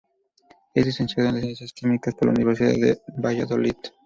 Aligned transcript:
Es 0.73 0.83
licenciado 0.87 1.29
en 1.29 1.41
Ciencias 1.41 1.73
Químicas 1.73 2.15
por 2.15 2.25
la 2.25 2.31
Universidad 2.33 2.71
de 2.71 2.99
Valladolid. 3.21 3.75